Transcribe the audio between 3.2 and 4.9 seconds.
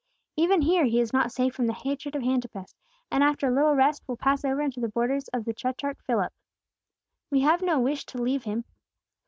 after a little rest will pass over into the